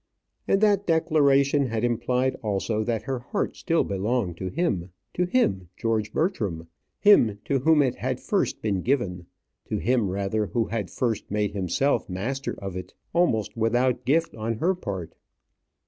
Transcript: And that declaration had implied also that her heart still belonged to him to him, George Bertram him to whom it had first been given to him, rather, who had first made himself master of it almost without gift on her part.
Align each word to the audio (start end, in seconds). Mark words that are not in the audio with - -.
And 0.47 0.61
that 0.61 0.87
declaration 0.87 1.67
had 1.67 1.83
implied 1.83 2.35
also 2.41 2.83
that 2.85 3.03
her 3.03 3.19
heart 3.19 3.55
still 3.55 3.83
belonged 3.83 4.35
to 4.37 4.49
him 4.49 4.89
to 5.13 5.25
him, 5.27 5.69
George 5.77 6.11
Bertram 6.11 6.67
him 6.99 7.37
to 7.45 7.59
whom 7.59 7.83
it 7.83 7.97
had 7.97 8.19
first 8.19 8.63
been 8.63 8.81
given 8.81 9.27
to 9.69 9.77
him, 9.77 10.09
rather, 10.09 10.47
who 10.47 10.65
had 10.65 10.89
first 10.89 11.29
made 11.29 11.51
himself 11.51 12.09
master 12.09 12.55
of 12.57 12.75
it 12.75 12.95
almost 13.13 13.55
without 13.55 14.03
gift 14.03 14.33
on 14.33 14.55
her 14.57 14.73
part. 14.73 15.13